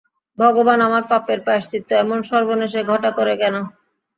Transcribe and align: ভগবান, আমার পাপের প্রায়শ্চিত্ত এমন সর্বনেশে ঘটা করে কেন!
ভগবান, 0.37 0.79
আমার 0.87 1.03
পাপের 1.09 1.39
প্রায়শ্চিত্ত 1.45 1.89
এমন 2.03 2.19
সর্বনেশে 2.29 2.81
ঘটা 2.91 3.09
করে 3.17 3.33
কেন! 3.41 3.55